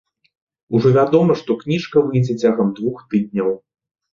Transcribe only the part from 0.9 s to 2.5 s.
вядома, што кніжка выйдзе